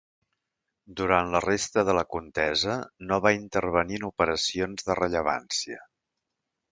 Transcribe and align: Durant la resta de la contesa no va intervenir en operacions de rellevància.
Durant 0.99 1.27
la 1.33 1.41
resta 1.45 1.83
de 1.89 1.93
la 1.97 2.05
contesa 2.13 2.77
no 3.11 3.19
va 3.25 3.33
intervenir 3.39 3.99
en 4.01 4.07
operacions 4.11 4.89
de 4.89 4.97
rellevància. 5.01 5.79